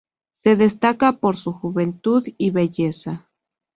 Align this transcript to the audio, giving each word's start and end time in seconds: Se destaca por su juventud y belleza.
Se 0.37 0.55
destaca 0.55 1.19
por 1.19 1.37
su 1.37 1.53
juventud 1.53 2.23
y 2.39 2.49
belleza. 2.49 3.29